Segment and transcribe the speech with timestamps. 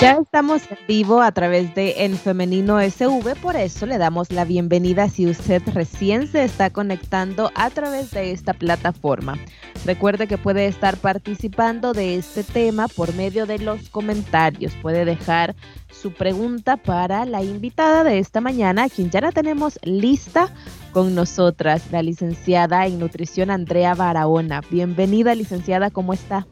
[0.00, 4.44] Ya estamos en vivo a través de En Femenino SV, por eso le damos la
[4.44, 9.36] bienvenida si usted recién se está conectando a través de esta plataforma.
[9.84, 14.72] Recuerde que puede estar participando de este tema por medio de los comentarios.
[14.80, 15.56] Puede dejar
[15.90, 20.48] su pregunta para la invitada de esta mañana, quien ya la tenemos lista
[20.92, 24.60] con nosotras, la licenciada en nutrición Andrea Barahona.
[24.70, 26.46] Bienvenida, licenciada, ¿cómo está?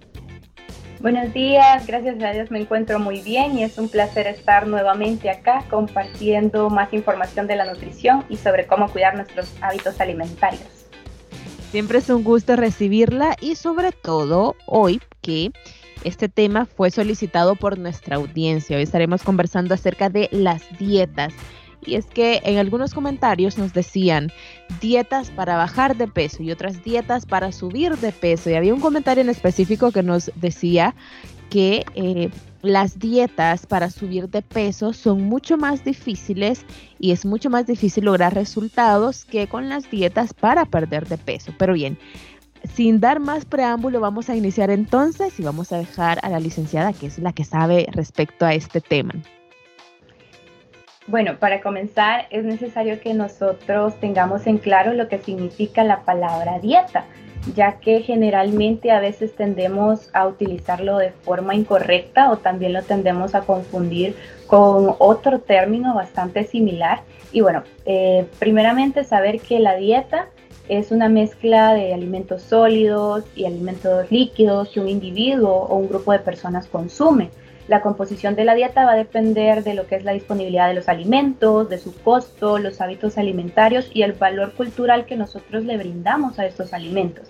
[1.06, 5.30] Buenos días, gracias a Dios me encuentro muy bien y es un placer estar nuevamente
[5.30, 10.66] acá compartiendo más información de la nutrición y sobre cómo cuidar nuestros hábitos alimentarios.
[11.70, 15.52] Siempre es un gusto recibirla y sobre todo hoy que
[16.02, 18.76] este tema fue solicitado por nuestra audiencia.
[18.76, 21.32] Hoy estaremos conversando acerca de las dietas
[21.86, 24.32] y es que en algunos comentarios nos decían
[24.80, 28.50] dietas para bajar de peso y otras dietas para subir de peso.
[28.50, 30.94] Y había un comentario en específico que nos decía
[31.50, 32.30] que eh,
[32.62, 36.64] las dietas para subir de peso son mucho más difíciles
[36.98, 41.52] y es mucho más difícil lograr resultados que con las dietas para perder de peso.
[41.56, 41.98] Pero bien,
[42.74, 46.92] sin dar más preámbulo, vamos a iniciar entonces y vamos a dejar a la licenciada,
[46.92, 49.14] que es la que sabe respecto a este tema.
[51.08, 56.58] Bueno, para comenzar es necesario que nosotros tengamos en claro lo que significa la palabra
[56.58, 57.04] dieta,
[57.54, 63.36] ya que generalmente a veces tendemos a utilizarlo de forma incorrecta o también lo tendemos
[63.36, 64.16] a confundir
[64.48, 67.02] con otro término bastante similar.
[67.30, 70.26] Y bueno, eh, primeramente saber que la dieta
[70.68, 76.10] es una mezcla de alimentos sólidos y alimentos líquidos que un individuo o un grupo
[76.10, 77.30] de personas consume.
[77.68, 80.74] La composición de la dieta va a depender de lo que es la disponibilidad de
[80.74, 85.76] los alimentos, de su costo, los hábitos alimentarios y el valor cultural que nosotros le
[85.76, 87.28] brindamos a estos alimentos.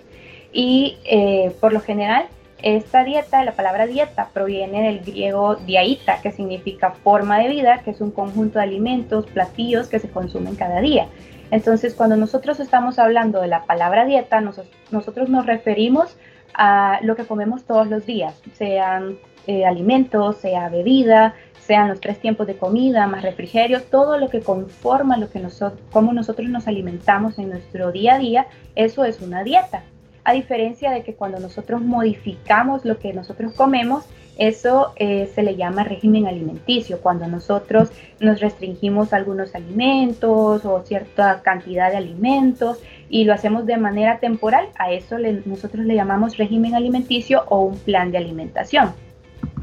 [0.53, 2.27] Y eh, por lo general,
[2.61, 7.91] esta dieta, la palabra dieta, proviene del griego diaita, que significa forma de vida, que
[7.91, 11.07] es un conjunto de alimentos, platillos que se consumen cada día.
[11.49, 16.17] Entonces, cuando nosotros estamos hablando de la palabra dieta, nosotros nos referimos
[16.53, 21.33] a lo que comemos todos los días, sean eh, alimentos, sea bebida,
[21.67, 25.81] sean los tres tiempos de comida, más refrigerio, todo lo que conforma lo que nosotros,
[25.91, 29.83] cómo nosotros nos alimentamos en nuestro día a día, eso es una dieta.
[30.23, 34.05] A diferencia de que cuando nosotros modificamos lo que nosotros comemos,
[34.37, 41.41] eso eh, se le llama régimen alimenticio, cuando nosotros nos restringimos algunos alimentos o cierta
[41.41, 46.75] cantidad de alimentos y lo hacemos de manera temporal, a eso nosotros le llamamos régimen
[46.75, 49.06] alimenticio o un plan de alimentación.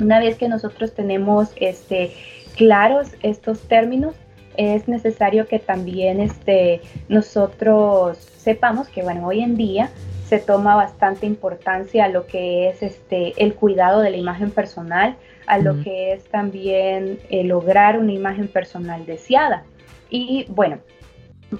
[0.00, 2.12] Una vez que nosotros tenemos este,
[2.56, 4.14] claros estos términos,
[4.56, 9.90] es necesario que también este, nosotros sepamos que bueno, hoy en día
[10.28, 15.16] se toma bastante importancia a lo que es este, el cuidado de la imagen personal,
[15.46, 19.64] a lo que es también eh, lograr una imagen personal deseada.
[20.08, 20.78] Y bueno,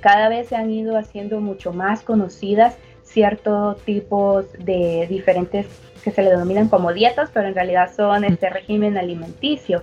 [0.01, 2.77] cada vez se han ido haciendo mucho más conocidas
[3.15, 5.67] ciertos tipos de diferentes
[6.03, 9.83] que se le denominan como dietas, pero en realidad son este régimen alimenticio.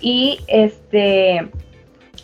[0.00, 1.48] Y este,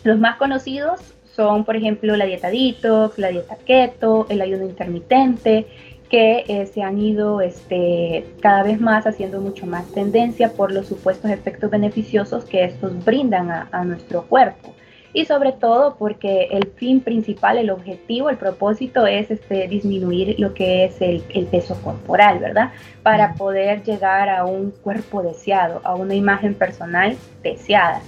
[0.03, 1.01] los más conocidos
[1.35, 5.67] son, por ejemplo, la dieta detox, la dieta keto, el ayuno intermitente,
[6.09, 10.87] que eh, se han ido este, cada vez más haciendo mucho más tendencia por los
[10.87, 14.74] supuestos efectos beneficiosos que estos brindan a nuestro cuerpo
[15.15, 20.53] y sobre todo porque el fin principal, el objetivo, el propósito es este, disminuir lo
[20.53, 22.73] que es el, peso corporal, ¿verdad?
[23.01, 28.01] Para poder llegar a un cuerpo deseado, a una imagen personal deseada.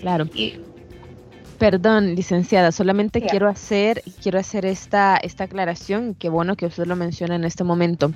[0.00, 0.26] Claro.
[0.32, 0.60] Y,
[1.64, 6.94] Perdón, licenciada, solamente quiero hacer, quiero hacer esta, esta aclaración, qué bueno que usted lo
[6.94, 8.12] menciona en este momento.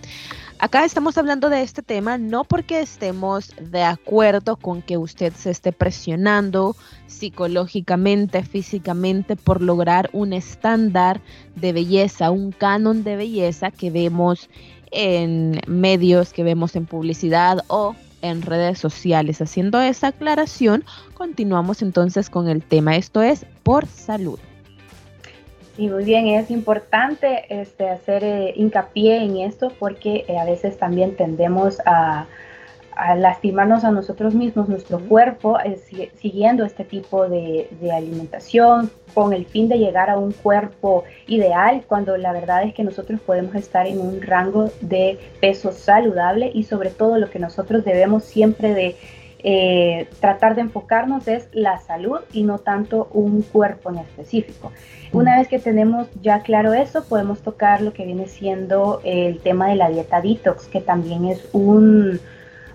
[0.59, 5.51] Acá estamos hablando de este tema no porque estemos de acuerdo con que usted se
[5.51, 6.77] esté presionando
[7.07, 11.23] psicológicamente, físicamente por lograr un estándar
[11.57, 14.51] de belleza, un canon de belleza que vemos
[14.91, 19.41] en medios, que vemos en publicidad o en redes sociales.
[19.41, 20.85] Haciendo esa aclaración,
[21.15, 22.97] continuamos entonces con el tema.
[22.97, 24.39] Esto es por salud.
[25.77, 30.77] Sí, muy bien, es importante este, hacer eh, hincapié en esto porque eh, a veces
[30.77, 32.27] también tendemos a,
[32.99, 35.81] a lastimarnos a nosotros mismos, nuestro cuerpo, eh,
[36.21, 42.17] siguiendo este tipo de, alimentación con el fin de llegar a un cuerpo ideal, cuando
[42.17, 46.91] la verdad es que nosotros podemos estar en un rango de peso saludable y sobre
[46.91, 48.97] todo lo que nosotros debemos siempre de
[49.45, 54.73] eh, tratar de enfocarnos es la salud y no tanto un cuerpo en específico.
[55.13, 59.69] Una vez que tenemos ya claro eso, podemos tocar lo que viene siendo el tema
[59.69, 62.21] de la dieta detox, que también es un,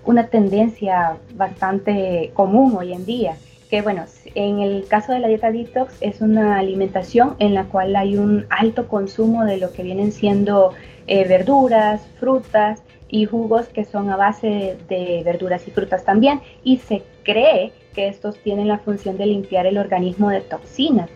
[0.04, 3.36] una tendencia bastante común hoy en día.
[3.70, 4.04] Que bueno,
[4.34, 8.46] en el caso de la dieta detox es una alimentación en la cual hay un
[8.50, 10.72] alto consumo de lo que vienen siendo
[11.06, 12.82] eh, verduras, frutas,
[13.14, 18.08] y jugos que son a base de verduras y frutas también y se cree que
[18.08, 21.08] estos tienen la función de limpiar el organismo de toxinas.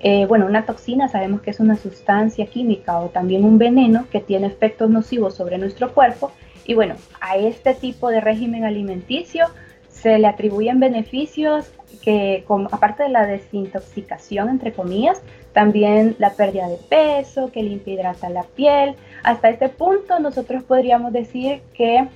[0.00, 4.18] Eh, bueno, una toxina sabemos que es una sustancia química o también un veneno que
[4.18, 6.32] tiene efectos nocivos sobre nuestro cuerpo
[6.64, 9.46] y bueno, a este tipo de régimen alimenticio
[9.88, 11.70] se le atribuyen beneficios
[12.02, 15.22] que aparte de la desintoxicación, entre comillas,
[15.52, 18.96] también la pérdida de peso, que limpia hidrata la piel.
[19.22, 22.06] Hasta este punto nosotros podríamos decir que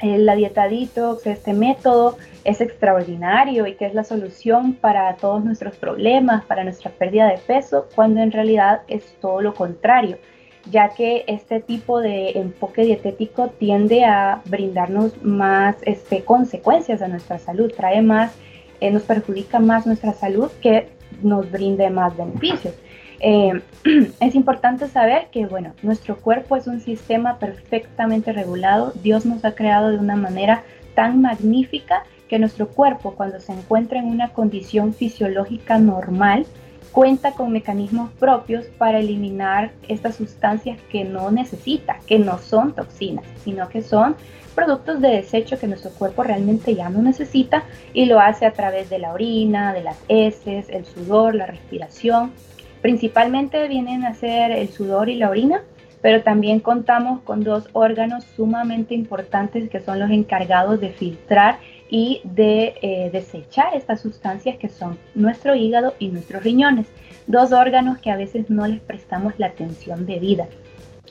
[0.00, 5.42] eh, la dieta detox, este método, es extraordinario y que es la solución para todos
[5.44, 10.18] nuestros problemas, para nuestra pérdida de peso, cuando en realidad es todo lo contrario,
[10.70, 17.38] ya que este tipo de enfoque dietético tiende a brindarnos más este, consecuencias a nuestra
[17.38, 18.34] salud, trae más,
[18.80, 20.88] eh, nos perjudica más nuestra salud que
[21.22, 22.74] nos brinde más beneficios.
[23.20, 23.60] Eh,
[24.20, 28.92] es importante saber que, bueno, nuestro cuerpo es un sistema perfectamente regulado.
[29.02, 30.64] Dios nos ha creado de una manera
[30.94, 36.46] tan magnífica que nuestro cuerpo, cuando se encuentra en una condición fisiológica normal,
[36.92, 43.24] cuenta con mecanismos propios para eliminar estas sustancias que no necesita, que no son toxinas,
[43.44, 44.16] sino que son
[44.54, 48.88] productos de desecho que nuestro cuerpo realmente ya no necesita y lo hace a través
[48.90, 52.32] de la orina, de las heces, el sudor, la respiración.
[52.80, 55.62] Principalmente vienen a ser el sudor y la orina,
[56.00, 62.20] pero también contamos con dos órganos sumamente importantes que son los encargados de filtrar y
[62.24, 66.86] de eh, desechar estas sustancias que son nuestro hígado y nuestros riñones,
[67.26, 70.46] dos órganos que a veces no les prestamos la atención debida.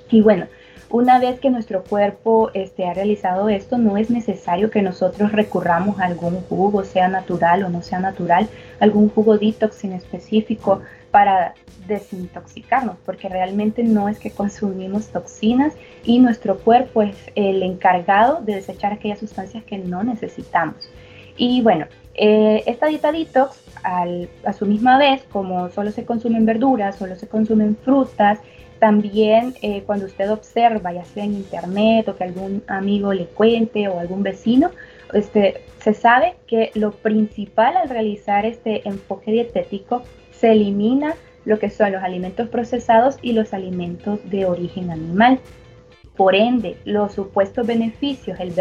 [0.10, 0.48] Y bueno,
[0.90, 6.00] una vez que nuestro cuerpo este, ha realizado esto, no es necesario que nosotros recurramos
[6.00, 8.48] a algún jugo, sea natural o no sea natural,
[8.80, 10.82] algún jugo detox en específico
[11.16, 11.54] para
[11.88, 15.72] desintoxicarnos, porque realmente no es que consumimos toxinas
[16.04, 20.90] y nuestro cuerpo es el encargado de desechar aquellas sustancias que no necesitamos.
[21.38, 21.86] Y bueno,
[22.16, 27.30] eh, esta dieta detox, a su misma vez, como solo se consumen verduras, solo se
[27.30, 28.40] consumen frutas,
[28.80, 33.88] también eh, cuando usted observa, ya sea en internet o que algún amigo le cuente
[33.88, 34.72] o algún vecino,
[35.14, 40.04] este, se sabe que lo principal al realizar este enfoque dietético
[40.40, 41.16] se elimina
[41.46, 45.40] lo que son los alimentos procesados y los alimentos de origen animal.
[46.18, 48.54] Por ende, los supuestos beneficios, el,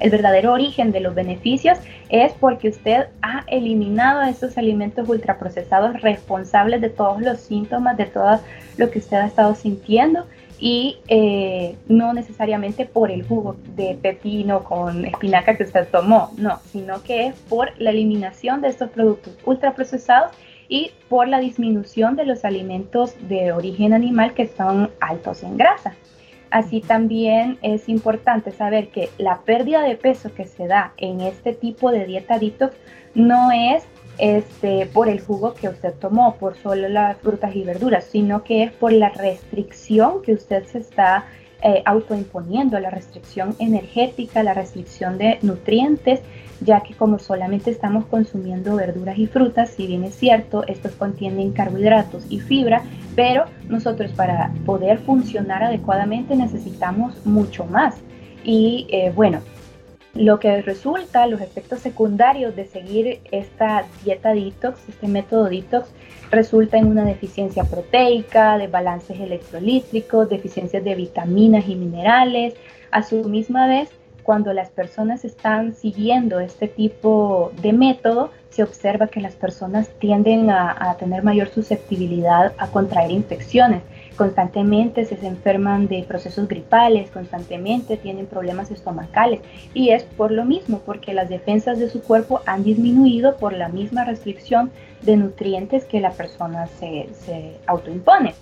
[0.00, 1.78] el verdadero origen de los beneficios
[2.08, 8.40] es porque usted ha eliminado esos alimentos ultraprocesados responsables de todos los síntomas, de todo
[8.76, 10.26] lo que usted ha estado sintiendo
[10.60, 16.58] y eh, no necesariamente por el jugo de pepino con espinaca que usted tomó, no,
[16.72, 20.32] sino que es por la eliminación de estos productos ultraprocesados
[20.68, 25.94] y por la disminución de los alimentos de origen animal que son altos en grasa.
[26.50, 31.52] Así también es importante saber que la pérdida de peso que se da en este
[31.52, 32.74] tipo de dieta detox
[33.14, 33.84] no es
[34.18, 38.64] este, por el jugo que usted tomó, por solo las frutas y verduras, sino que
[38.64, 41.26] es por la restricción que usted se está
[41.62, 46.20] eh, autoimponiendo, la restricción energética, la restricción de nutrientes
[46.60, 51.52] ya que como solamente estamos consumiendo verduras y frutas, si bien es cierto, estos contienen
[51.52, 52.82] carbohidratos y fibra,
[53.14, 57.96] pero nosotros para poder funcionar adecuadamente necesitamos mucho más.
[58.44, 59.40] Y eh, bueno,
[60.14, 65.90] lo que resulta, los efectos secundarios de seguir esta dieta detox, este método detox,
[66.30, 72.54] resulta en una deficiencia proteica, de balances electrolítricos, deficiencias de vitaminas y minerales,
[72.90, 73.90] a su misma vez
[74.28, 80.50] cuando las personas están siguiendo este tipo de método, se observa que las personas tienden
[80.50, 83.80] a, tener mayor susceptibilidad a contraer infecciones.
[84.18, 89.40] Constantemente se enferman de procesos gripales, constantemente tienen problemas estomacales
[89.72, 93.70] y es por lo mismo, porque las defensas de su cuerpo han disminuido por la
[93.70, 94.70] misma restricción
[95.00, 98.34] de nutrientes que la persona se, se autoimpone.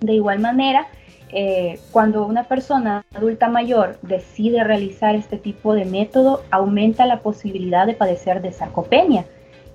[0.00, 0.86] De igual manera,
[1.30, 7.86] eh, cuando una persona adulta mayor decide realizar este tipo de método, aumenta la posibilidad
[7.86, 9.26] de padecer de sarcopenia,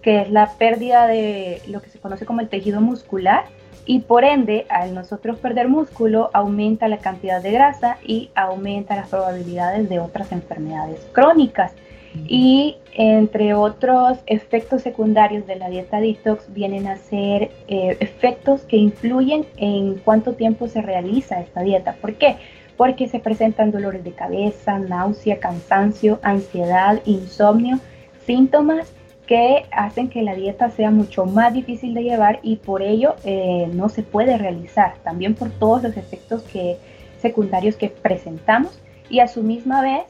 [0.01, 3.45] que es la pérdida de lo que se conoce como el tejido muscular
[3.85, 9.09] y por ende, al nosotros perder músculo, aumenta la cantidad de grasa y aumenta las
[9.09, 11.73] probabilidades de otras enfermedades crónicas.
[12.27, 18.77] Y entre otros efectos secundarios de la dieta detox vienen a ser eh, efectos que
[18.77, 21.95] influyen en cuánto tiempo se realiza esta dieta.
[21.99, 22.37] ¿Por qué?
[22.77, 27.79] Porque se presentan dolores de cabeza, náusea, cansancio, ansiedad, insomnio,
[28.25, 28.91] síntomas
[29.25, 33.69] que hacen que la dieta sea mucho más difícil de llevar y por ello eh,
[33.73, 34.95] no se puede realizar.
[35.03, 36.77] También por todos los efectos que,
[37.19, 38.79] secundarios que presentamos
[39.09, 40.03] y a su misma vez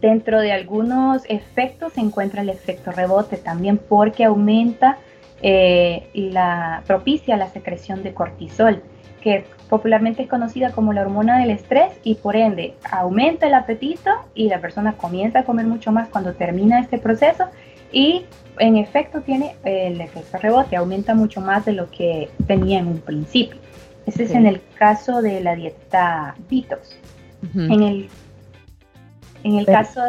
[0.00, 4.98] Dentro de algunos efectos se encuentra el efecto rebote también porque aumenta
[5.42, 8.82] eh, la propicia la secreción de cortisol,
[9.20, 14.10] que popularmente es conocida como la hormona del estrés y por ende aumenta el apetito
[14.34, 17.44] y la persona comienza a comer mucho más cuando termina este proceso
[17.92, 18.24] y
[18.58, 23.00] en efecto tiene el efecto rebote, aumenta mucho más de lo que tenía en un
[23.00, 23.58] principio.
[24.06, 26.96] Ese es en el caso de la dieta detox.
[27.54, 28.08] En el
[29.44, 30.02] en el caso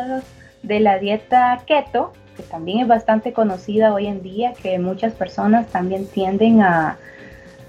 [0.63, 5.67] de la dieta keto, que también es bastante conocida hoy en día, que muchas personas
[5.67, 6.97] también tienden a,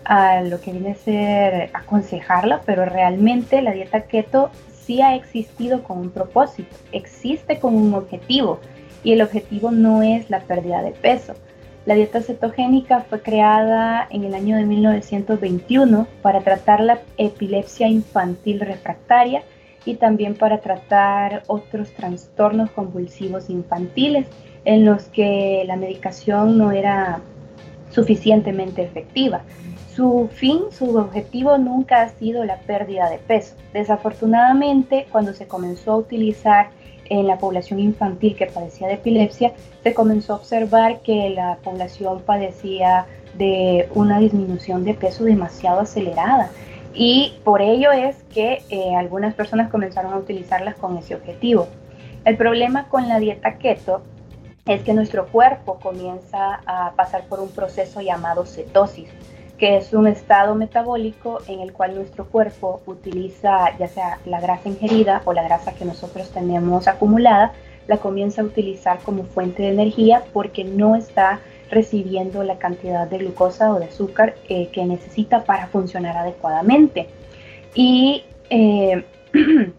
[0.05, 5.83] a lo que viene a ser aconsejarla, pero realmente la dieta keto sí ha existido
[5.83, 8.61] con un propósito, existe con un objetivo
[9.05, 11.35] y el objetivo no es la pérdida de peso.
[11.87, 18.61] La dieta cetogénica fue creada en el año de 1921 para tratar la epilepsia infantil
[18.61, 19.43] refractaria
[19.85, 24.27] y también para tratar otros trastornos convulsivos infantiles
[24.65, 27.21] en los que la medicación no era
[27.91, 29.43] suficientemente efectiva.
[29.95, 33.55] Su fin, su objetivo nunca ha sido la pérdida de peso.
[33.73, 36.71] Desafortunadamente, cuando se comenzó a utilizar
[37.07, 42.23] en la población infantil que padecía de epilepsia, se comenzó a observar que la población
[42.25, 43.07] padecía
[43.37, 46.51] de una disminución de peso demasiado acelerada
[46.95, 51.69] y por ello es que eh, algunas personas comenzaron a utilizarlas con ese objetivo.
[52.25, 54.03] El problema con la dieta keto
[54.67, 59.09] es que nuestro cuerpo comienza a pasar por un proceso llamado cetosis,
[59.57, 64.69] que es un estado metabólico en el cual nuestro cuerpo utiliza ya sea la grasa
[64.69, 67.53] ingerida o la grasa que nosotros tenemos acumulada,
[67.87, 73.19] la comienza a utilizar como fuente de energía porque no está recibiendo la cantidad de
[73.19, 77.09] glucosa o de azúcar eh, que necesita para funcionar adecuadamente.
[77.75, 79.05] Y eh,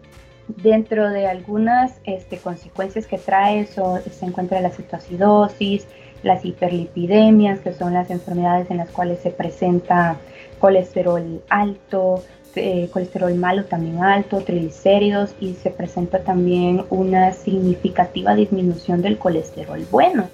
[0.48, 5.86] dentro de algunas este, consecuencias que trae eso se encuentra la cetoacidosis,
[6.22, 10.16] las hiperlipidemias, que son las enfermedades en las cuales se presenta
[10.58, 12.22] colesterol alto,
[12.54, 19.84] eh, colesterol malo también alto, triglicéridos y se presenta también una significativa disminución del colesterol
[19.90, 20.28] bueno.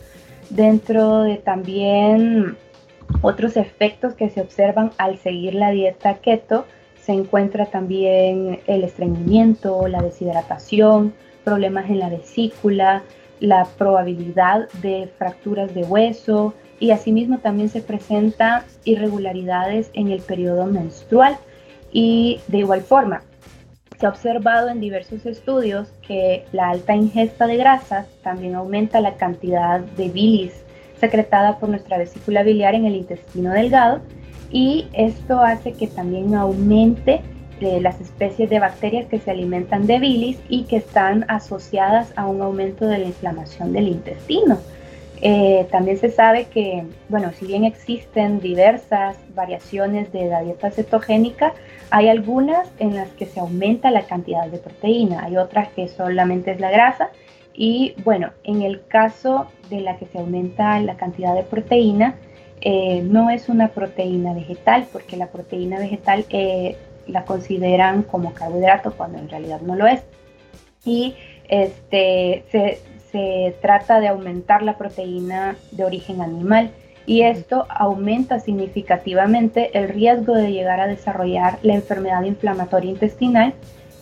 [0.51, 2.57] Dentro de también
[3.23, 6.65] otros efectos que se observan al seguir la dieta keto,
[7.03, 11.15] se encuentra también el estreñimiento, la deshidratación,
[11.45, 13.03] problemas en la vesícula,
[13.41, 20.67] la probabilidad de fracturas de hueso y asimismo también se presentan irregularidades en el periodo
[20.67, 21.39] menstrual
[21.93, 23.23] y de igual forma
[23.99, 29.17] se ha observado en diversos estudios que la alta ingesta de grasas también aumenta la
[29.17, 30.65] cantidad de bilis
[31.01, 34.01] secretada por nuestra vesícula biliar en el intestino delgado
[34.51, 37.21] y esto hace que también aumente
[37.61, 42.27] eh, las especies de bacterias que se alimentan de bilis y que están asociadas a
[42.27, 44.59] un aumento de la inflamación del intestino.
[45.21, 51.55] Eh, también se sabe que, bueno, si bien existen diversas variaciones de la dieta cetogénica,
[51.91, 56.53] hay algunas en las que se aumenta la cantidad de proteína, hay otras que solamente
[56.53, 57.11] es la grasa
[57.61, 62.15] y bueno, en el caso de la que se aumenta la cantidad de proteína,
[62.61, 66.77] eh, no es una proteína vegetal porque la proteína vegetal eh,
[67.09, 70.05] la consideran como carbohidrato cuando en realidad no lo es.
[70.85, 71.17] Y
[71.49, 76.71] este, se, se trata de aumentar la proteína de origen animal
[77.07, 83.55] y esto aumenta significativamente el riesgo de llegar a desarrollar la enfermedad inflamatoria intestinal,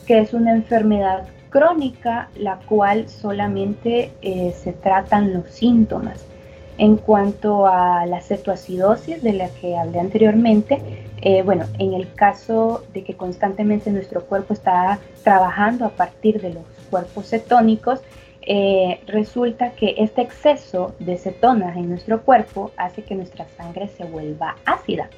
[0.06, 6.26] que es una enfermedad crónica la cual solamente eh, se tratan los síntomas.
[6.78, 10.82] En cuanto a la cetoacidosis de la que hablé anteriormente,
[11.22, 16.54] eh, bueno, en el caso de que constantemente nuestro cuerpo está trabajando a partir de
[16.54, 18.00] los cuerpos cetónicos,
[18.46, 24.04] eh, resulta que este exceso de cetonas en nuestro cuerpo hace que nuestra sangre se
[24.04, 25.10] vuelva ácida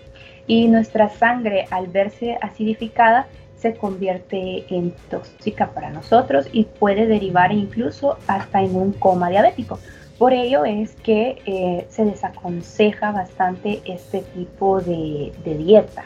[0.47, 3.27] y nuestra sangre al verse acidificada
[3.59, 9.79] se convierte en tóxica para nosotros y puede derivar incluso hasta en un coma diabético.
[10.17, 16.05] Por ello es que eh, se desaconseja bastante este tipo de, dieta.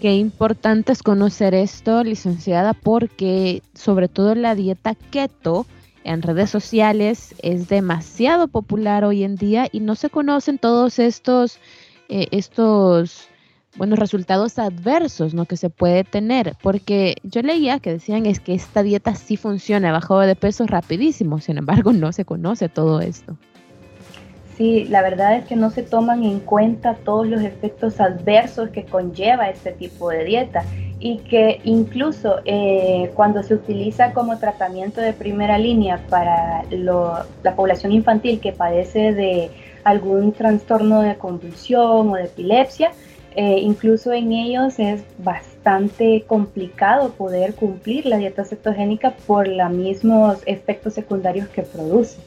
[0.00, 5.66] Qué importante es conocer esto, licenciada, porque sobre todo la dieta keto
[6.02, 11.58] en redes sociales es demasiado popular hoy en día y no se conocen todos estos,
[12.08, 13.28] eh, estos
[13.76, 15.46] buenos resultados adversos ¿no?
[15.46, 19.92] que se puede tener, porque yo leía que decían es que esta dieta sí funciona,
[19.92, 23.36] bajado de peso rapidísimo, sin embargo no se conoce todo esto.
[24.62, 28.84] Sí, la verdad es que no se toman en cuenta todos los efectos adversos que
[28.84, 30.62] conlleva este tipo de dieta
[31.00, 37.90] y que incluso eh, cuando se utiliza como tratamiento de primera línea para la población
[37.90, 39.50] infantil que padece de
[39.82, 42.92] algún trastorno de convulsión o de epilepsia,
[43.34, 50.38] eh, incluso en ellos es bastante complicado poder cumplir la dieta cetogénica por los mismos
[50.46, 52.18] efectos secundarios que produce.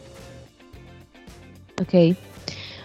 [1.82, 2.16] Ok.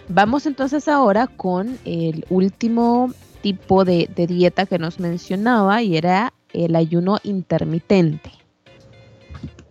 [0.09, 6.75] Vamos entonces ahora con el último tipo de, dieta que nos mencionaba y era el
[6.75, 8.31] ayuno intermitente.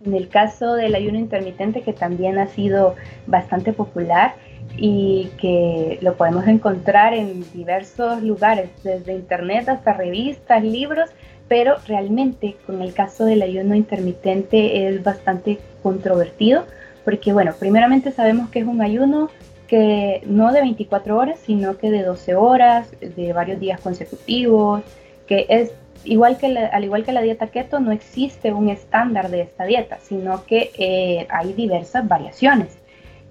[0.05, 2.97] En el caso del ayuno intermitente, que también ha sido
[3.27, 4.35] bastante popular
[4.77, 11.11] y que lo podemos encontrar en diversos lugares, desde internet hasta revistas, libros,
[11.49, 16.65] pero realmente con el caso del ayuno intermitente es bastante controvertido,
[17.05, 19.31] porque bueno, primeramente sabemos que es un ayuno
[19.67, 24.83] que no de 24 horas, sino que de 12 horas, de varios días consecutivos,
[25.27, 29.43] que es igual que al igual que la dieta keto, no existe un estándar de
[29.43, 32.80] esta dieta, sino que eh, hay diversas variaciones.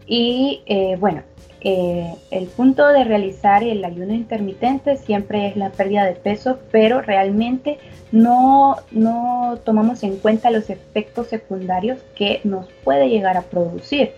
[0.09, 1.21] Y eh, bueno,
[1.61, 7.01] eh, el punto de realizar el ayuno intermitente siempre es la pérdida de peso, pero
[7.01, 7.77] realmente
[8.11, 14.11] no, no tomamos en cuenta los efectos secundarios que nos puede llegar a producir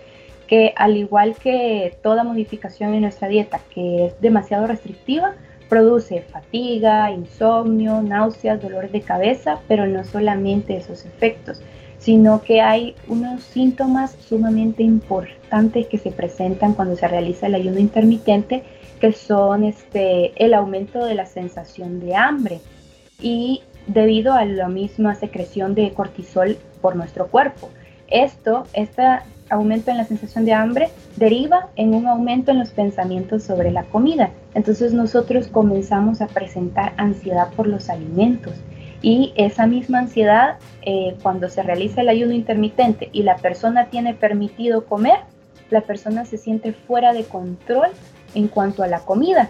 [0.48, 5.36] que al igual que toda modificación en nuestra dieta que es demasiado restrictiva,
[5.70, 11.62] produce fatiga, insomnio, náuseas, dolores de cabeza, pero no solamente esos efectos,
[12.01, 17.79] sino que hay unos síntomas sumamente importantes que se presentan cuando se realiza el ayuno
[17.79, 18.64] intermitente,
[19.00, 22.59] que son este, el aumento de la sensación de hambre
[23.22, 27.70] y debido a la misma secreción de cortisol por nuestro cuerpo.
[28.07, 33.44] Esto, esta aumento en la sensación de hambre deriva en un aumento en los pensamientos
[33.44, 34.31] sobre la comida.
[34.55, 38.53] Entonces nosotros comenzamos a presentar ansiedad por los alimentos
[39.01, 44.14] y esa misma ansiedad eh, cuando se realiza el ayuno intermitente y la persona tiene
[44.14, 45.20] permitido comer,
[45.70, 47.90] la persona se siente fuera de control
[48.35, 49.50] en cuanto a la comida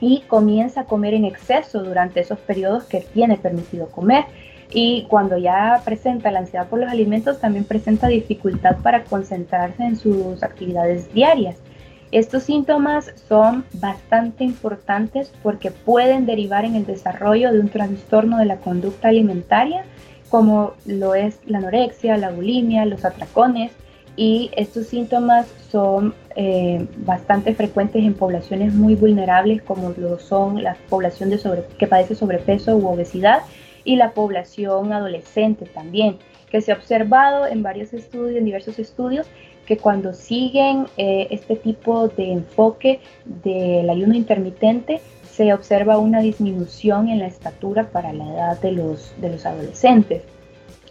[0.00, 4.24] y comienza a comer en exceso durante esos periodos que tiene permitido comer
[4.72, 9.96] y cuando ya presenta la ansiedad por los alimentos, también presenta dificultad para concentrarse en
[9.96, 11.56] sus actividades diarias.
[12.10, 18.46] Estos síntomas son bastante importantes porque pueden derivar en el desarrollo de un trastorno de
[18.46, 19.84] la conducta alimentaria,
[20.30, 23.72] como lo es la anorexia, la bulimia, los atracones,
[24.16, 30.76] y estos síntomas son eh, bastante frecuentes en poblaciones muy vulnerables como lo son la
[30.88, 33.42] población de sobre, que padece sobrepeso u obesidad
[33.84, 36.18] y la población adolescente también,
[36.50, 39.28] que se ha observado en varios estudios, en diversos estudios,
[39.68, 47.10] que cuando siguen eh, este tipo de enfoque del ayuno intermitente, se observa una disminución
[47.10, 50.22] en la estatura para la edad de los, de los adolescentes.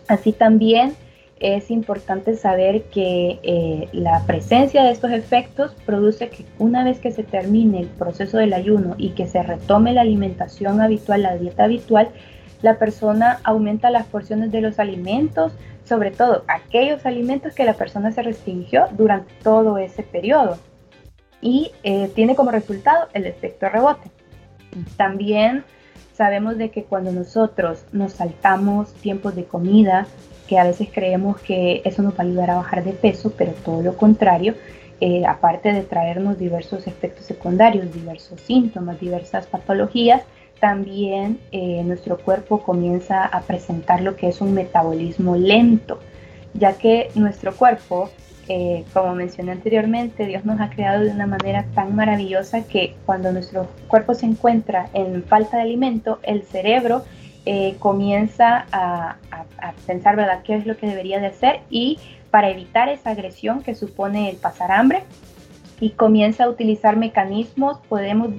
[0.08, 0.94] Así también
[1.40, 7.12] es importante saber que eh, la presencia de estos efectos produce que una vez que
[7.12, 11.64] se termine el proceso del ayuno y que se retome la alimentación habitual, la dieta
[11.64, 12.10] habitual,
[12.62, 15.54] la persona aumenta las porciones de los alimentos,
[15.86, 20.58] sobre todo aquellos alimentos que la persona se restringió durante todo ese periodo.
[21.42, 24.10] Y eh, tiene como resultado el efecto rebote.
[24.98, 25.64] También
[26.14, 30.08] sabemos de que cuando nosotros nos saltamos tiempos de comida,
[30.48, 33.52] que a veces creemos que eso nos va a ayudar a bajar de peso, pero
[33.52, 34.56] todo lo contrario,
[35.00, 40.24] eh, aparte de traernos diversos efectos secundarios, diversos síntomas, diversas patologías,
[40.60, 46.00] también eh, nuestro cuerpo comienza a presentar lo que es un metabolismo lento,
[46.54, 48.10] ya que nuestro cuerpo,
[48.48, 53.32] eh, como mencioné anteriormente, Dios nos ha creado de una manera tan maravillosa que cuando
[53.32, 57.04] nuestro cuerpo se encuentra en falta de alimento, el cerebro
[57.46, 62.50] eh, comienza a, a, pensar, ¿verdad?, qué es lo que debería de hacer y para
[62.50, 65.04] evitar esa agresión que supone el pasar hambre,
[65.80, 68.30] y comienza a utilizar mecanismos, podemos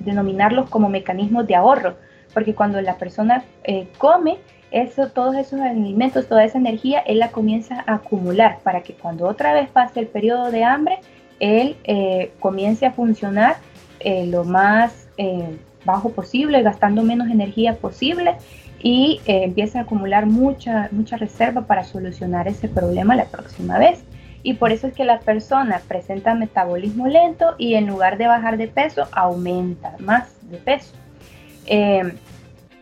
[0.00, 1.94] denominarlos como mecanismos de ahorro,
[2.32, 4.38] porque cuando la persona eh, come,
[4.70, 9.26] eso, todos esos alimentos, toda esa energía, él la comienza a acumular para que cuando
[9.26, 10.98] otra vez pase el periodo de hambre,
[11.38, 13.56] él eh, comience a funcionar
[14.00, 15.08] eh, lo más
[15.84, 18.36] bajo posible, gastando menos energía posible
[18.84, 24.04] y eh, empieza a acumular mucha, mucha reserva para solucionar ese problema la próxima vez.
[24.44, 28.58] Y por eso es que la persona presenta metabolismo lento y en lugar de bajar
[28.58, 30.92] de peso, aumenta más de peso.
[31.66, 32.12] Eh,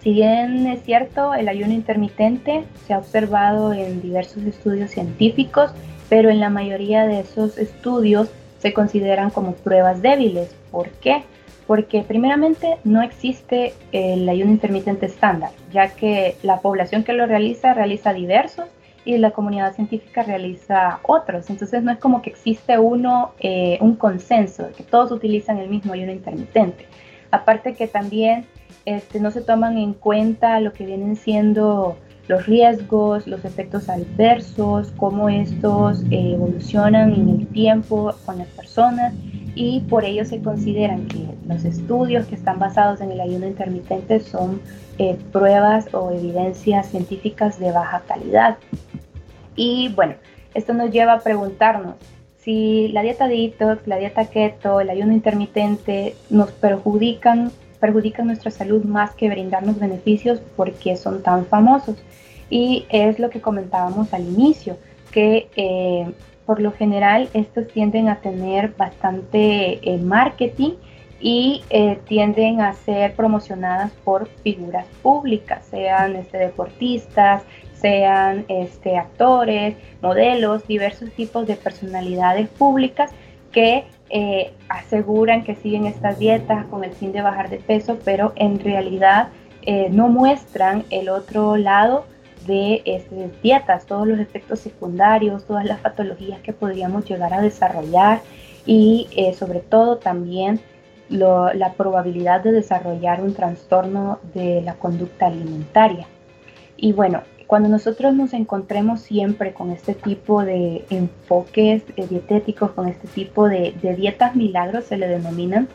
[0.00, 5.70] si bien es cierto, el ayuno intermitente se ha observado en diversos estudios científicos,
[6.08, 10.52] pero en la mayoría de esos estudios se consideran como pruebas débiles.
[10.72, 11.22] ¿Por qué?
[11.68, 17.72] Porque primeramente no existe el ayuno intermitente estándar, ya que la población que lo realiza
[17.72, 18.66] realiza diversos
[19.04, 21.50] y la comunidad científica realiza otros.
[21.50, 25.92] Entonces no es como que existe uno, eh, un consenso, que todos utilizan el mismo
[25.92, 26.86] ayuno intermitente.
[27.30, 28.46] Aparte que también
[28.84, 31.96] este, no se toman en cuenta lo que vienen siendo
[32.28, 39.14] los riesgos, los efectos adversos, cómo estos eh, evolucionan en el tiempo con las personas
[39.54, 44.20] y por ello se consideran que los estudios que están basados en el ayuno intermitente
[44.20, 44.60] son
[44.98, 48.56] eh, pruebas o evidencias científicas de baja calidad.
[49.56, 50.14] Y bueno,
[50.54, 51.96] esto nos lleva a preguntarnos
[52.38, 57.52] si la dieta detox, la dieta keto, el ayuno intermitente nos perjudican,
[57.82, 61.96] perjudican nuestra salud más que brindarnos beneficios porque son tan famosos.
[62.48, 64.76] Y es lo que comentábamos al inicio,
[65.10, 66.06] que eh,
[66.46, 70.74] por lo general estos tienden a tener bastante eh, marketing
[71.18, 77.42] y eh, tienden a ser promocionadas por figuras públicas, sean este, deportistas,
[77.74, 83.10] sean este, actores, modelos, diversos tipos de personalidades públicas
[83.50, 88.34] que eh, aseguran que siguen estas dietas con el fin de bajar de peso, pero
[88.36, 89.28] en realidad
[89.62, 92.04] eh, no muestran el otro lado
[92.46, 98.20] de estas dietas, todos los efectos secundarios, todas las patologías que podríamos llegar a desarrollar
[98.66, 100.60] y eh, sobre todo también
[101.08, 106.06] la probabilidad de desarrollar un trastorno de la conducta alimentaria.
[106.76, 112.88] Y bueno, cuando nosotros nos encontremos siempre con este tipo de enfoques eh, dietéticos, con
[112.88, 115.68] este tipo de, dietas milagros, se le denominan,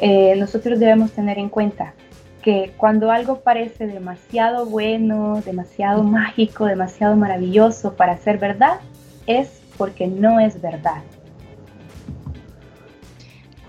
[0.00, 1.94] eh, nosotros debemos tener en cuenta
[2.42, 8.78] que cuando algo parece demasiado bueno, demasiado mágico, demasiado maravilloso para ser verdad,
[9.26, 11.02] es porque no es verdad.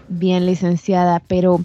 [0.09, 1.61] Bien, licenciada, pero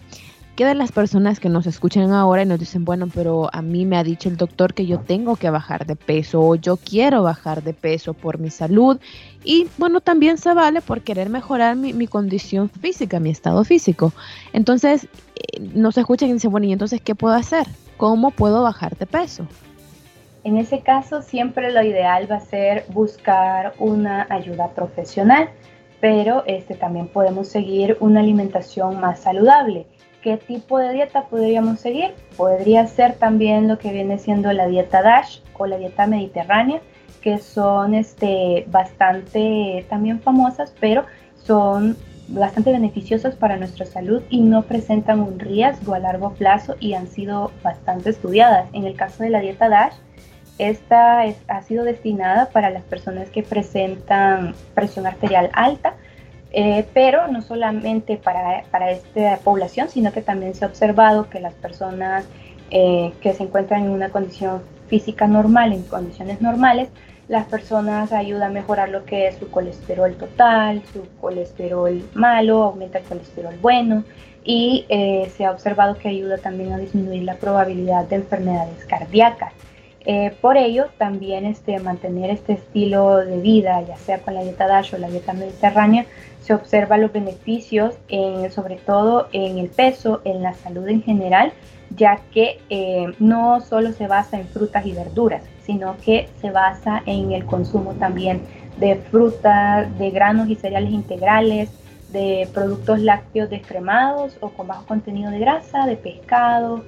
[0.57, 3.85] ¿Qué de las personas que nos escuchan ahora y nos dicen, bueno, pero a mí
[3.87, 7.25] me ha dicho el doctor que yo tengo que bajar de peso o yo quiero
[7.25, 9.01] bajar de peso por mi salud?
[9.43, 14.13] Y bueno, también se vale por querer mejorar mi, condición física, mi estado físico.
[14.53, 17.67] Entonces, eh, nos escuchan y dicen, bueno, ¿y entonces qué puedo hacer?
[17.97, 19.49] ¿Cómo puedo bajar de peso?
[20.45, 25.49] En ese caso, siempre lo ideal va a ser buscar una ayuda profesional,
[26.01, 29.87] pero este, también podemos seguir una alimentación más saludable
[30.25, 32.15] ¿Qué tipo de dieta podríamos seguir?
[32.39, 36.81] Podría ser también lo que viene siendo la dieta DASH o la dieta mediterránea,
[37.21, 41.05] que son este, bastante también famosas, pero
[41.37, 46.95] son bastante beneficiosas para nuestra salud y no presentan un riesgo a largo plazo y
[46.95, 48.67] han sido bastante estudiadas.
[48.73, 49.97] En el caso de la dieta DASH,
[50.57, 55.97] esta ha sido destinada para las personas que presentan presión arterial alta,
[56.55, 61.41] eh, pero no solamente para, para, esta población, sino que también se ha observado que
[61.41, 62.27] las personas
[62.71, 66.89] eh, que se encuentran en una condición física normal, en condiciones normales,
[67.29, 72.99] las personas ayudan a mejorar lo que es su colesterol total, su colesterol malo, aumenta
[72.99, 74.05] el colesterol bueno
[74.45, 79.53] y eh, se ha observado que ayuda también a disminuir la probabilidad de enfermedades cardíacas.
[80.41, 84.95] Por ello, también este, mantener este estilo de vida, ya sea con la dieta DASH
[84.95, 86.05] o la dieta mediterránea,
[86.41, 91.53] se observa los beneficios, en, sobre todo en el peso, en la salud en general,
[91.97, 97.03] ya que eh, no solo se basa en frutas y verduras, sino que se basa
[97.07, 98.43] en el consumo también
[98.79, 101.71] de frutas, de granos y cereales integrales,
[102.13, 106.85] de productos lácteos descremados o con bajo contenido de grasa, de pescado,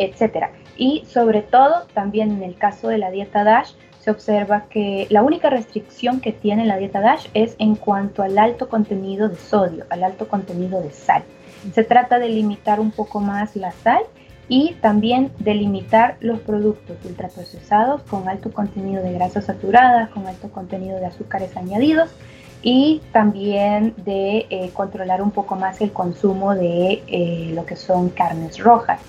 [0.00, 0.46] etc.
[0.76, 5.22] Y sobre todo, también en el caso de la dieta DASH, se observa que la
[5.22, 9.84] única restricción que tiene la dieta DASH es en cuanto al alto contenido de sodio,
[9.90, 11.22] al alto contenido de sal.
[11.74, 14.02] Se trata de limitar un poco más la sal
[14.48, 20.50] y también de limitar los productos ultraprocesados con alto contenido de grasas saturadas, con alto
[20.50, 22.10] contenido de azúcares añadidos
[22.62, 28.08] y también de eh, controlar un poco más el consumo de eh, lo que son
[28.08, 29.00] carnes rojas.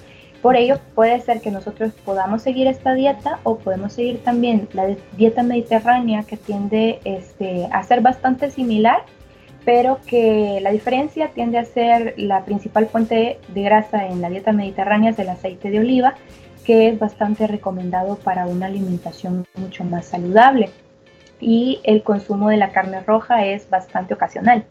[0.42, 4.96] Por ello, puede ser que nosotros podamos seguir esta dieta o podemos seguir también la
[5.16, 9.04] dieta mediterránea que tiende este, a ser bastante similar,
[9.66, 14.52] pero que la diferencia tiende a ser la principal fuente de grasa en la dieta
[14.52, 16.16] mediterránea es el aceite de oliva,
[16.66, 20.72] que es bastante recomendado para una alimentación mucho más saludable.
[21.40, 24.66] Y el consumo de la carne roja es bastante ocasional.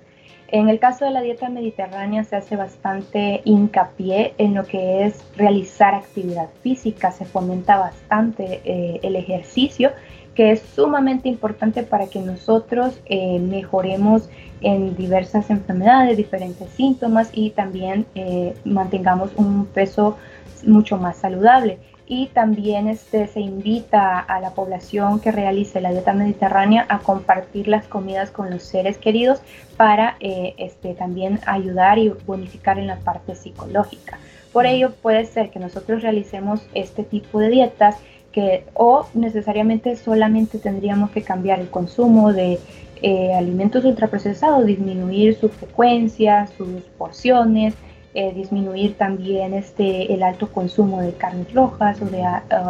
[0.52, 5.24] En el caso de la dieta mediterránea se hace bastante hincapié en lo que es
[5.36, 9.92] realizar actividad física, se fomenta bastante eh, el ejercicio,
[10.34, 14.28] que es sumamente importante para que nosotros eh, mejoremos
[14.60, 20.16] en diversas enfermedades, diferentes síntomas y también eh, mantengamos un peso
[20.66, 21.78] mucho más saludable
[22.10, 27.68] y también este, se invita a la población que realice la dieta mediterránea a compartir
[27.68, 29.40] las comidas con los seres queridos
[29.76, 34.18] para eh, este, también ayudar y bonificar en la parte psicológica.
[34.52, 37.94] Por ello puede ser que nosotros realicemos este tipo de dietas
[38.32, 42.58] que o necesariamente solamente tendríamos que cambiar el consumo de
[43.02, 47.74] eh, alimentos ultraprocesados, disminuir su frecuencia, sus porciones,
[48.14, 52.24] eh, disminuir también este, el alto consumo de carnes rojas o de,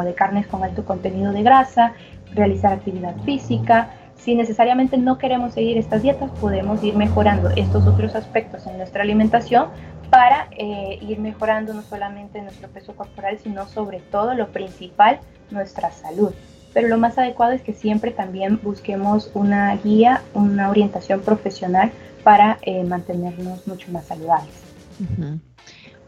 [0.04, 1.94] de carnes con alto contenido de grasa,
[2.34, 3.90] realizar actividad física.
[4.16, 9.02] Si necesariamente no queremos seguir estas dietas, podemos ir mejorando estos otros aspectos en nuestra
[9.02, 9.68] alimentación
[10.10, 15.90] para eh, ir mejorando no solamente nuestro peso corporal, sino sobre todo lo principal, nuestra
[15.90, 16.34] salud.
[16.74, 21.90] Pero lo más adecuado es que siempre también busquemos una guía, una orientación profesional
[22.22, 24.69] para eh, mantenernos mucho más saludables.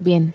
[0.00, 0.35] Bien,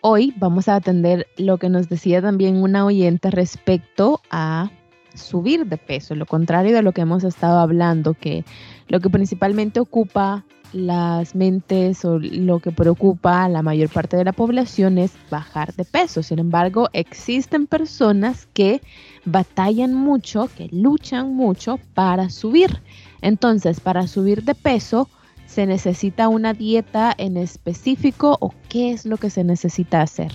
[0.00, 4.70] hoy vamos a atender lo que nos decía también una oyente respecto a
[5.14, 8.44] subir de peso, lo contrario de lo que hemos estado hablando, que
[8.88, 14.24] lo que principalmente ocupa las mentes o lo que preocupa a la mayor parte de
[14.24, 16.22] la población es bajar de peso.
[16.22, 18.82] Sin embargo, existen personas que
[19.24, 22.82] batallan mucho, que luchan mucho para subir.
[23.22, 25.08] Entonces, para subir de peso,
[25.46, 30.32] ¿Se necesita una dieta en específico o qué es lo que se necesita hacer?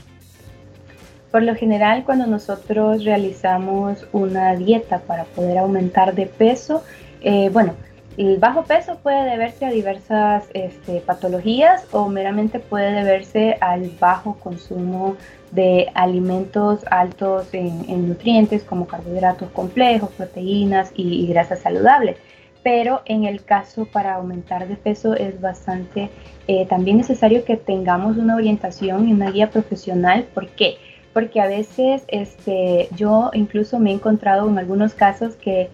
[1.32, 6.84] Por lo general, cuando nosotros realizamos una dieta para poder aumentar de peso,
[7.22, 7.74] eh, bueno,
[8.18, 14.36] el bajo peso puede deberse a diversas este, patologías o meramente puede deberse al bajo
[14.36, 15.16] consumo
[15.52, 22.18] de alimentos altos en, nutrientes como carbohidratos complejos, proteínas y grasas saludables
[22.64, 26.10] pero en el caso para aumentar de peso es bastante
[26.48, 30.28] eh, también necesario que tengamos una orientación y una guía profesional.
[30.34, 30.78] ¿Por qué?
[31.14, 35.70] Porque a veces este, yo incluso me he encontrado en algunos casos que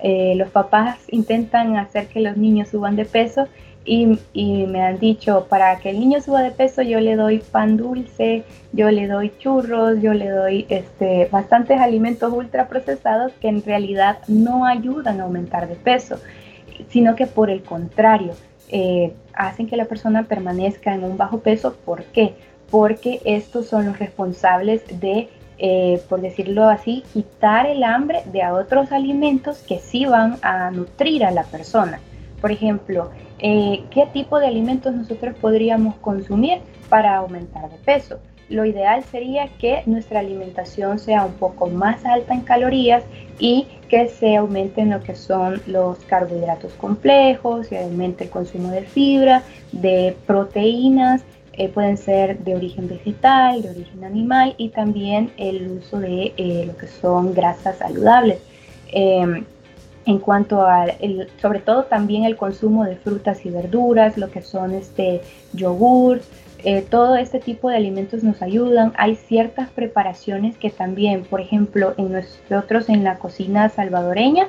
[0.00, 3.46] eh, los papás intentan hacer que los niños suban de peso
[3.84, 7.76] y, me han dicho, para que el niño suba de peso yo le doy pan
[7.76, 14.18] dulce, yo le doy churros, yo le doy este, bastantes alimentos ultraprocesados que en realidad
[14.28, 16.18] no ayudan a aumentar de peso,
[16.88, 18.34] sino que por el contrario,
[18.68, 21.76] eh, hacen que la persona permanezca en un bajo peso.
[21.84, 22.34] ¿Por qué?
[22.70, 28.92] Porque estos son los responsables de, eh, por decirlo así, quitar el hambre de otros
[28.92, 32.00] alimentos que sí van a nutrir a la persona.
[32.40, 33.10] Por ejemplo,
[33.42, 38.20] eh, qué tipo de alimentos nosotros podríamos consumir para aumentar de peso.
[38.48, 43.02] Lo ideal sería que nuestra alimentación sea un poco más alta en calorías
[43.38, 48.82] y que se aumenten lo que son los carbohidratos complejos, se aumente el consumo de
[48.82, 51.24] fibra, de proteínas,
[51.54, 56.64] eh, pueden ser de origen vegetal, de origen animal y también el uso de eh,
[56.66, 58.38] lo que son grasas saludables.
[58.92, 59.44] Em,
[60.04, 60.86] en cuanto a,
[61.40, 65.20] sobre todo también el consumo de frutas y verduras, lo que son este
[65.52, 66.20] yogur,
[66.64, 68.92] eh, todo este tipo de alimentos nos ayudan.
[68.96, 74.48] Hay ciertas preparaciones que también, por ejemplo, en nosotros en la cocina salvadoreña,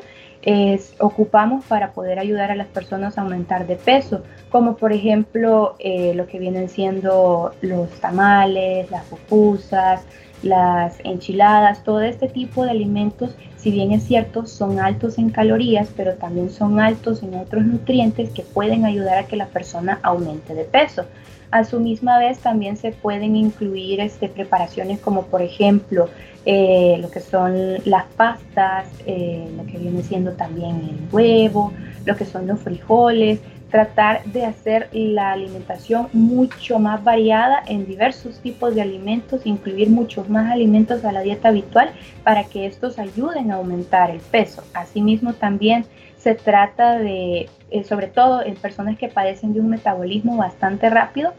[1.00, 6.14] ocupamos para poder ayudar a las personas a aumentar de peso, como por ejemplo eh,
[6.16, 10.06] lo que vienen siendo los tamales, las pupusas,
[10.44, 15.88] las enchiladas, todo este tipo de alimentos si bien es cierto, son altos en calorías,
[15.96, 20.54] pero también son altos en otros nutrientes que pueden ayudar a que la persona aumente
[20.54, 21.06] de peso.
[21.50, 26.10] A su misma vez también se pueden incluir este, preparaciones como por ejemplo
[26.46, 31.72] eh, lo que son las pastas, eh, lo que viene siendo también el huevo,
[32.06, 33.40] lo que son los frijoles,
[33.74, 40.30] tratar de hacer la alimentación mucho más variada en diversos tipos de alimentos, incluir muchos
[40.30, 41.90] más alimentos a la dieta habitual
[42.24, 44.64] para que estos ayuden a aumentar el peso.
[44.76, 45.86] Asimismo también
[46.18, 51.34] se trata de, eh, sobre todo en personas que padecen de un metabolismo bastante rápido,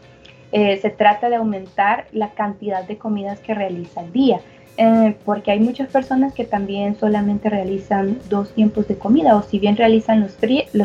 [0.51, 4.41] eh, se trata de aumentar la cantidad de comidas que realiza al día
[4.77, 9.57] eh, porque hay muchas personas que también solamente realizan dos tiempos de comida o si
[9.57, 10.35] bien realizan los,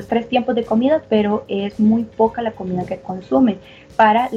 [0.06, 3.58] tres tiempos de comida, pero es muy poca la comida que consumen
[3.96, 4.30] para,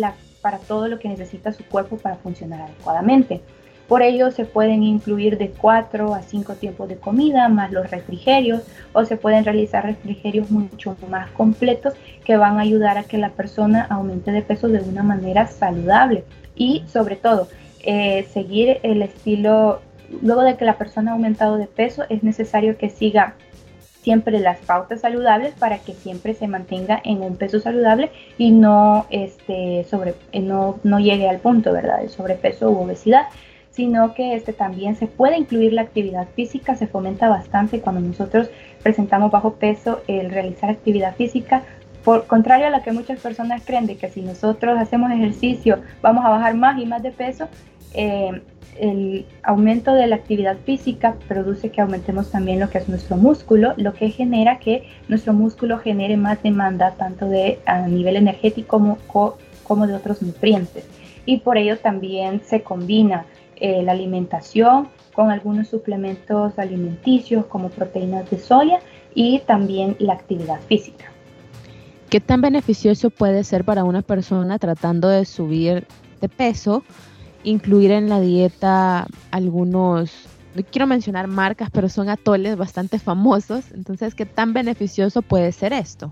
[0.68, 3.42] todo lo que necesita su cuerpo para funcionar adecuadamente.
[3.88, 8.64] Por ello se pueden incluir de 4 a 5 tiempos de comida más los refrigerios
[8.94, 11.94] o se pueden realizar refrigerios mucho más completos
[12.26, 16.24] que van a ayudar a que la persona aumente de peso de una manera saludable
[16.56, 17.48] y sobre todo
[17.84, 19.82] eh, seguir el estilo,
[20.22, 23.36] luego de que la persona ha aumentado de peso, es necesario que siga
[24.02, 29.06] siempre las pautas saludables para que siempre se mantenga en un peso saludable y no,
[29.10, 32.02] este, sobre, eh, no, no llegue al punto ¿verdad?
[32.02, 33.28] de sobrepeso u obesidad
[33.74, 38.50] sino que este también se puede incluir la actividad física, se fomenta bastante cuando nosotros
[38.84, 41.64] presentamos bajo peso el realizar actividad física
[42.04, 46.26] por contrario a lo que muchas personas creen de que si nosotros hacemos ejercicio vamos
[46.26, 47.48] a bajar más y más de peso,
[47.94, 48.42] eh,
[48.80, 53.74] el aumento de la actividad física produce que aumentemos también lo que es nuestro músculo,
[53.78, 59.38] lo que genera que nuestro músculo genere más demanda tanto de a nivel energético como,
[59.64, 60.88] como de otros nutrientes.
[61.26, 63.26] Y por ello también se combina
[63.58, 68.80] eh, la alimentación con algunos suplementos alimenticios como proteínas de soya
[69.14, 71.13] y también la actividad física.
[72.14, 75.88] ¿Qué tan beneficioso puede ser para una persona tratando de subir
[76.22, 76.84] de peso
[77.44, 80.12] incluir en la dieta algunos,
[80.54, 83.72] no quiero mencionar marcas, pero son atoles bastante famosos.
[83.72, 86.12] Entonces, ¿qué tan beneficioso puede ser esto?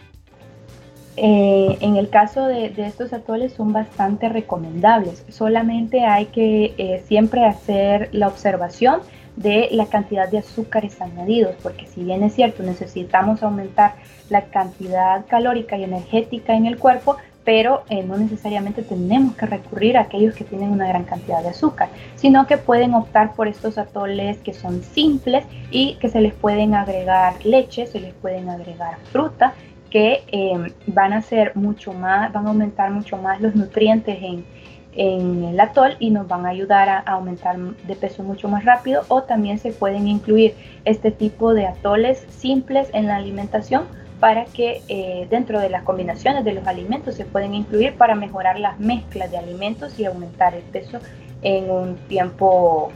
[1.17, 5.23] Eh, en el caso de, estos atoles son bastante recomendables.
[5.29, 9.01] Solamente hay que eh, siempre hacer la observación
[9.35, 13.95] de la cantidad de azúcares añadidos, porque si bien es cierto, necesitamos aumentar
[14.29, 19.97] la cantidad calórica y energética en el cuerpo, pero eh, no necesariamente tenemos que recurrir
[19.97, 23.77] a aquellos que tienen una gran cantidad de azúcar, sino que pueden optar por estos
[23.77, 28.97] atoles que son simples y que se les pueden agregar leche, se les pueden agregar
[29.11, 29.53] fruta,
[29.89, 34.45] que eh, van a ser mucho más, van a aumentar mucho más los nutrientes en,
[34.93, 39.03] en el atol y nos van a ayudar a, aumentar de peso mucho más rápido
[39.07, 43.83] o también se pueden incluir este tipo de atoles simples en la alimentación
[44.19, 48.59] para que eh, dentro de las combinaciones de los alimentos se pueden incluir para mejorar
[48.59, 50.99] las mezclas de alimentos y aumentar el peso
[51.41, 52.91] en un tiempo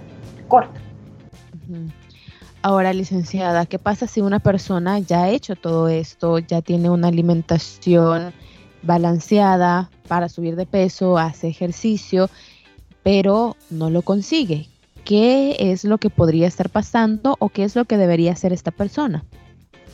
[0.48, 0.80] corto.
[2.62, 7.08] Ahora, licenciada, ¿qué pasa si una persona ya ha hecho todo esto, ya tiene una
[7.08, 8.34] alimentación
[8.86, 12.30] balanceada para subir de peso, hace ejercicio,
[13.04, 14.68] pero no lo consigue?
[15.04, 18.72] ¿Qué es lo que podría estar pasando o qué es lo que debería hacer esta
[18.72, 19.24] persona?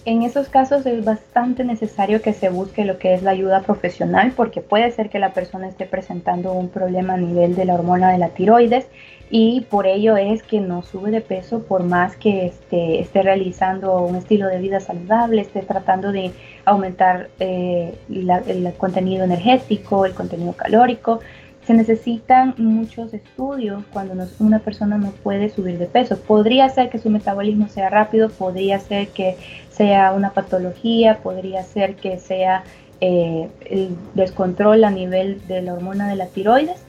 [0.04, 4.34] En esos casos es bastante necesario que se busque lo que es la ayuda profesional
[4.36, 8.12] porque puede ser que la persona esté presentando un problema a nivel de la hormona
[8.12, 8.88] de la tiroides
[9.34, 14.02] y por ello es que no sube de peso por más que esté, esté realizando
[14.02, 16.32] un estilo de vida saludable, esté tratando de
[16.66, 21.22] aumentar eh, el contenido energético, el contenido calórico.
[21.66, 26.20] Se necesitan muchos estudios cuando una persona no puede subir de peso.
[26.20, 29.38] Podría ser que su metabolismo sea rápido, podría ser que
[29.70, 32.64] sea una patología, podría ser que sea
[33.00, 36.84] eh, el descontrol a nivel de la hormona de la tiroides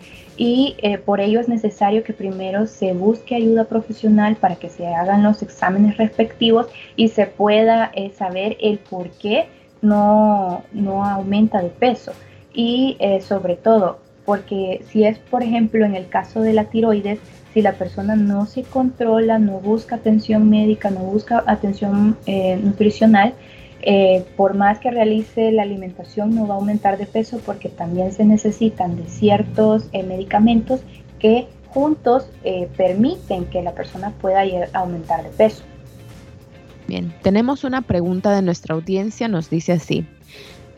[0.45, 4.87] y eh, por ello es necesario que primero se busque ayuda profesional para que se
[4.87, 9.47] hagan los exámenes respectivos y se pueda eh, saber el por qué
[9.83, 12.13] no, no aumenta de peso.
[12.55, 17.19] Y sobre todo porque si es por ejemplo en el caso de la tiroides
[17.53, 23.35] si la persona no se controla, no busca atención médica, no busca atención eh, nutricional,
[23.83, 28.13] eh, por más que realice la alimentación no va a aumentar de peso porque también
[28.13, 30.81] se necesitan de ciertos eh, medicamentos
[31.19, 32.29] que juntos
[32.77, 34.43] permiten que la persona pueda
[34.75, 35.63] aumentar de peso.
[36.87, 40.05] Bien, tenemos una pregunta de nuestra audiencia, nos dice así.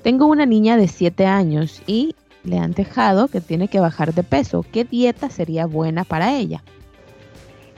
[0.04, 2.14] Tengo una niña de 7 años y
[2.44, 4.64] le han dejado que tiene que bajar de peso.
[4.70, 6.62] ¿Qué dieta sería buena para ella?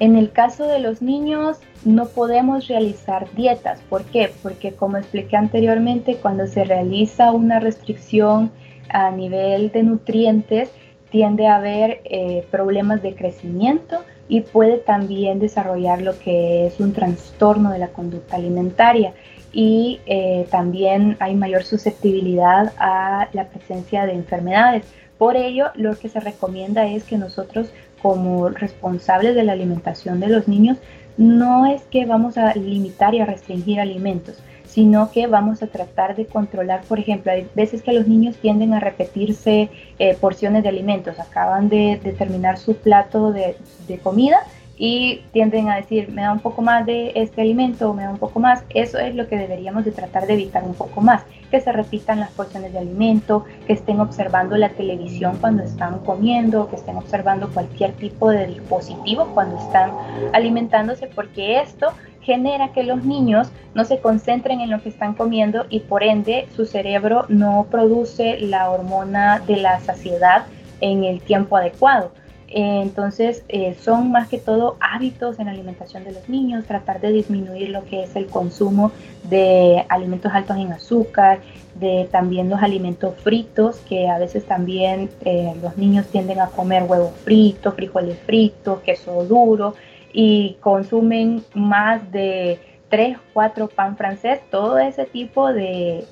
[0.00, 3.80] En el caso de los niños no podemos realizar dietas.
[3.88, 4.32] ¿Por qué?
[4.42, 8.50] Porque como expliqué anteriormente, cuando se realiza una restricción
[8.88, 10.70] a nivel de nutrientes,
[11.10, 16.92] tiende a haber eh, problemas de crecimiento y puede también desarrollar lo que es un
[16.92, 19.14] trastorno de la conducta alimentaria
[19.52, 24.84] y eh, también hay mayor susceptibilidad a la presencia de enfermedades.
[25.18, 27.70] Por ello, lo que se recomienda es que nosotros
[28.02, 30.78] como responsables de la alimentación de los niños,
[31.16, 34.36] no es que vamos a limitar y a restringir alimentos,
[34.66, 38.74] sino que vamos a tratar de controlar, por ejemplo, hay veces que los niños tienden
[38.74, 43.56] a repetirse eh, porciones de alimentos, acaban de, terminar su plato de,
[43.88, 44.38] de comida
[44.76, 48.10] y tienden a decir, me da un poco más de este alimento o me da
[48.10, 51.24] un poco más, eso es lo que deberíamos de tratar de evitar un poco más,
[51.50, 56.68] que se repitan las porciones de alimento, que estén observando la televisión cuando están comiendo,
[56.68, 59.92] que estén observando cualquier tipo de dispositivo cuando están
[60.32, 65.64] alimentándose, porque esto genera que los niños no se concentren en lo que están comiendo
[65.70, 70.44] y por ende su cerebro no produce la hormona de la saciedad
[70.80, 72.10] en el tiempo adecuado.
[72.48, 77.10] Entonces, eh, son más que todo hábitos en la alimentación de los niños, tratar de
[77.10, 78.92] disminuir lo que es el consumo
[79.28, 81.40] de alimentos altos en azúcar,
[81.74, 86.84] de también los alimentos fritos, que a veces también eh, los niños tienden a comer
[86.84, 89.74] huevos fritos, frijoles fritos, queso duro,
[90.12, 96.04] y consumen más de 3, 4 pan francés, todo ese tipo de,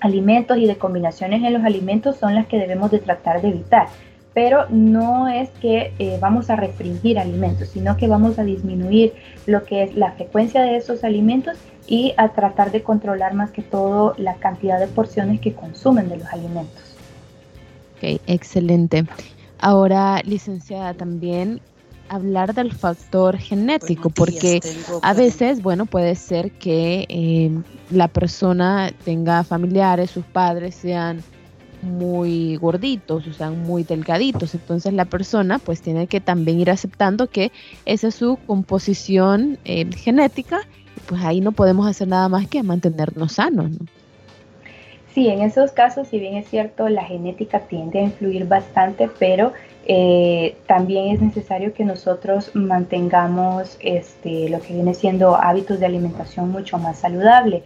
[0.00, 3.88] alimentos y de combinaciones en los alimentos son las que debemos de tratar de evitar.
[4.34, 9.14] Pero no es que eh, vamos a restringir alimentos, sino que vamos a disminuir
[9.46, 11.56] lo que es la frecuencia de esos alimentos
[11.86, 16.18] y a tratar de controlar más que todo la cantidad de porciones que consumen de
[16.18, 16.82] los alimentos.
[17.96, 19.06] Ok, excelente.
[19.58, 21.60] Ahora, licenciada, también
[22.08, 24.60] hablar del factor genético, porque
[25.02, 27.50] a veces, bueno, puede ser que eh,
[27.90, 31.22] la persona tenga familiares, sus padres sean
[31.82, 37.28] muy gorditos o sean muy delgaditos, entonces la persona pues tiene que también ir aceptando
[37.28, 37.52] que
[37.84, 40.60] esa es su composición eh, genética
[41.06, 43.70] pues ahí no podemos hacer nada más que mantenernos sanos.
[43.70, 43.86] ¿no?
[45.14, 49.52] Sí, en esos casos, si bien es cierto, la genética tiende a influir bastante, pero
[49.86, 56.50] eh, también es necesario que nosotros mantengamos este, lo que viene siendo hábitos de alimentación
[56.50, 57.64] mucho más saludable.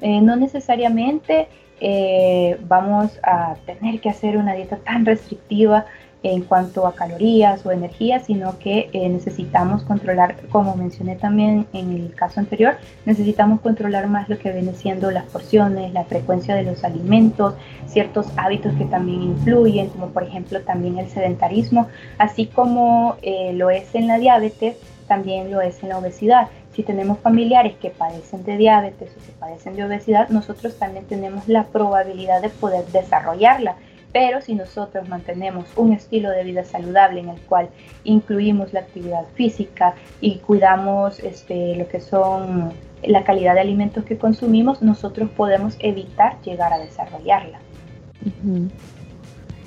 [0.00, 1.48] Eh, no necesariamente
[1.80, 5.86] eh, vamos a tener que hacer una dieta tan restrictiva
[6.24, 11.92] en cuanto a calorías o energía, sino que eh, necesitamos controlar, como mencioné también en
[11.92, 16.62] el caso anterior, necesitamos controlar más lo que viene siendo las porciones, la frecuencia de
[16.62, 17.54] los alimentos,
[17.86, 23.68] ciertos hábitos que también influyen, como por ejemplo también el sedentarismo, así como eh, lo
[23.68, 26.48] es en la diabetes, también lo es en la obesidad.
[26.74, 31.48] Si tenemos familiares que padecen de diabetes o que padecen de obesidad, nosotros también tenemos
[31.48, 33.76] la probabilidad de poder desarrollarla
[34.14, 37.68] pero si nosotros mantenemos un estilo de vida saludable en el cual
[38.04, 42.72] incluimos la actividad física y cuidamos este, lo que son
[43.02, 47.58] la calidad de alimentos que consumimos, nosotros podemos evitar llegar a desarrollarla.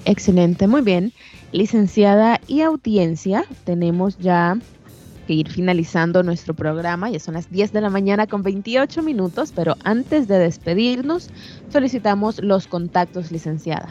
[0.05, 1.11] Excelente, muy bien.
[1.51, 4.57] Licenciada y audiencia, tenemos ya
[5.27, 7.11] que ir finalizando nuestro programa.
[7.11, 11.29] Ya son las 10 de la mañana con 28 minutos, pero antes de despedirnos,
[11.69, 13.89] solicitamos los contactos, licenciada.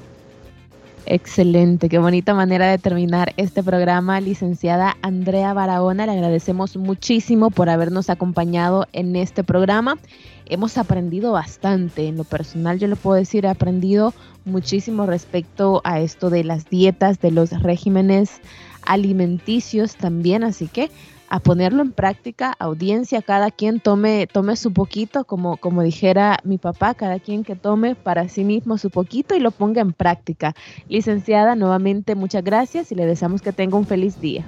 [1.04, 6.06] Excelente, qué bonita manera de terminar este programa, licenciada Andrea Barahona.
[6.06, 9.98] Le agradecemos muchísimo por habernos acompañado en este programa
[10.46, 12.08] hemos aprendido bastante.
[12.08, 14.12] En lo personal yo le puedo decir, he aprendido
[14.44, 18.40] muchísimo respecto a esto de las dietas, de los regímenes
[18.84, 20.90] alimenticios también, así que
[21.32, 26.58] a ponerlo en práctica, audiencia, cada quien tome, tome su poquito, como, como dijera mi
[26.58, 30.54] papá, cada quien que tome para sí mismo su poquito y lo ponga en práctica.
[30.90, 34.44] Licenciada, nuevamente muchas gracias y le deseamos que tenga un feliz día.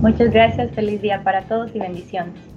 [0.00, 2.55] Muchas gracias, feliz día para todos y bendiciones.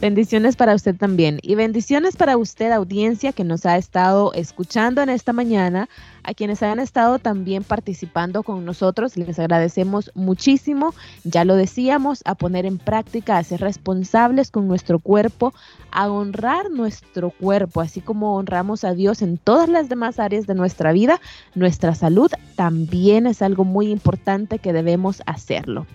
[0.00, 1.40] Bendiciones para usted también.
[1.42, 5.90] Y bendiciones para usted audiencia que nos ha estado escuchando en esta mañana,
[6.22, 10.94] a quienes hayan estado también participando con nosotros, les agradecemos muchísimo,
[11.24, 15.52] ya lo decíamos, a poner en práctica, a ser responsables con nuestro cuerpo,
[15.90, 20.54] a honrar nuestro cuerpo, así como honramos a Dios en todas las demás áreas de
[20.54, 21.20] nuestra vida,
[21.54, 25.86] nuestra salud también es algo muy importante que debemos hacerlo.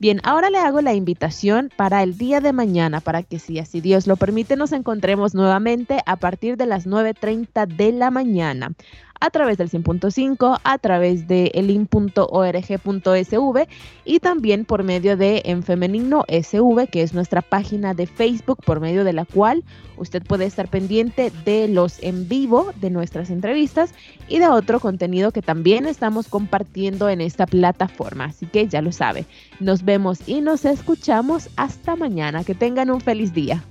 [0.00, 3.82] Bien, ahora le hago la invitación para el día de mañana, para que si así
[3.82, 8.72] Dios lo permite, nos encontremos nuevamente a partir de las 9.30 de la mañana.
[9.20, 12.08] A través del 100.5, a través de elin.org.sv
[14.04, 18.80] y también por medio de En Femenino SV, que es nuestra página de Facebook, por
[18.80, 19.62] medio de la cual
[19.96, 23.94] usted puede estar pendiente de los en vivo de nuestras entrevistas
[24.28, 28.24] y de otro contenido que también estamos compartiendo en esta plataforma.
[28.24, 29.26] Así que ya lo sabe.
[29.60, 32.44] Nos vemos y nos escuchamos hasta mañana.
[32.44, 33.62] Que tengan un feliz día.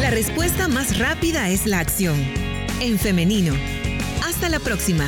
[0.00, 2.16] La respuesta más rápida es la acción.
[2.80, 3.52] En femenino.
[4.26, 5.06] Hasta la próxima.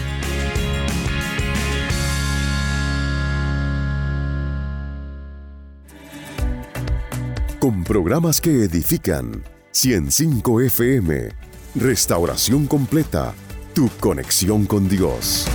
[7.59, 9.43] Con programas que edifican.
[9.71, 11.29] 105 FM.
[11.77, 13.33] Restauración completa.
[13.75, 15.47] Tu conexión con Dios.